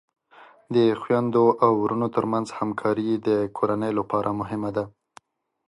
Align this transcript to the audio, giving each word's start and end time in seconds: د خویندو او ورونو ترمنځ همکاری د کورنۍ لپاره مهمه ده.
د 0.75 0.77
خویندو 1.01 1.45
او 1.65 1.71
ورونو 1.83 2.07
ترمنځ 2.15 2.47
همکاری 2.59 3.09
د 3.27 3.29
کورنۍ 3.57 3.91
لپاره 3.99 4.29
مهمه 4.39 4.69
ده. 4.77 4.83